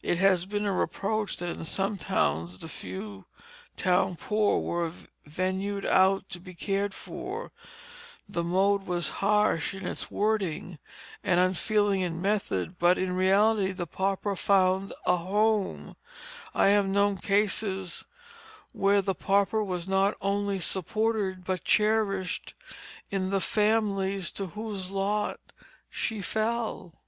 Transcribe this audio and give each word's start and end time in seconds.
It 0.00 0.18
has 0.18 0.46
been 0.46 0.64
a 0.64 0.70
reproach 0.72 1.38
that 1.38 1.48
in 1.48 1.64
some 1.64 1.98
towns 1.98 2.58
the 2.60 2.68
few 2.68 3.24
town 3.76 4.14
poor 4.14 4.60
were 4.60 4.92
vendued 5.28 5.84
out 5.84 6.28
to 6.28 6.38
be 6.38 6.54
cared 6.54 6.94
for; 6.94 7.50
the 8.28 8.44
mode 8.44 8.86
was 8.86 9.08
harsh 9.18 9.74
in 9.74 9.84
its 9.84 10.08
wording, 10.08 10.78
and 11.24 11.40
unfeeling 11.40 12.02
in 12.02 12.22
method, 12.22 12.78
but 12.78 12.96
in 12.96 13.16
reality 13.16 13.72
the 13.72 13.88
pauper 13.88 14.36
found 14.36 14.92
a 15.04 15.16
home. 15.16 15.96
I 16.54 16.68
have 16.68 16.86
known 16.86 17.16
cases 17.16 18.04
where 18.70 19.02
the 19.02 19.16
pauper 19.16 19.64
was 19.64 19.88
not 19.88 20.14
only 20.20 20.60
supported 20.60 21.44
but 21.44 21.64
cherished 21.64 22.54
in 23.10 23.30
the 23.30 23.40
families 23.40 24.30
to 24.30 24.46
whose 24.46 24.92
lot 24.92 25.40
she 25.90 26.22
fell. 26.22 27.00